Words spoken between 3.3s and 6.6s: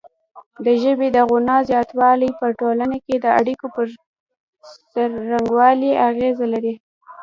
اړیکو پر څرنګوالي اغیزه